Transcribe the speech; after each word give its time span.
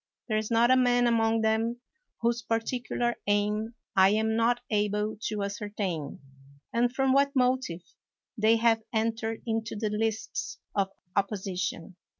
There 0.27 0.37
is 0.39 0.49
not 0.49 0.71
a 0.71 0.75
man 0.75 1.05
among 1.05 1.41
them 1.41 1.79
whose 2.21 2.41
particular 2.41 3.17
aim 3.27 3.75
I 3.95 4.09
am 4.09 4.35
not 4.35 4.61
able 4.71 5.15
to 5.27 5.43
ascertain, 5.43 6.19
and 6.73 6.91
from 6.91 7.13
what 7.13 7.35
motive 7.35 7.83
they 8.35 8.55
have 8.55 8.81
entered 8.91 9.43
into 9.45 9.75
the 9.75 9.91
lists 9.91 10.57
of 10.73 10.89
oppo 11.15 11.35
sition. 11.35 11.97